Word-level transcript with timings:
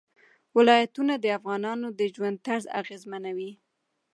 ولایتونه 0.57 1.13
د 1.19 1.25
افغانانو 1.37 1.87
د 1.99 2.01
ژوند 2.13 2.37
طرز 2.47 2.65
اغېزمنوي. 2.81 3.51